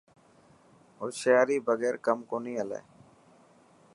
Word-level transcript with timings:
هوشيري 0.99 1.57
بگير 1.67 1.95
ڪم 2.05 2.19
ڪونهي 2.29 2.55
هلي. 2.61 2.79